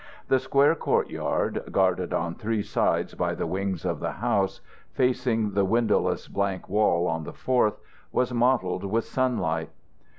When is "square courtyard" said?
0.39-1.61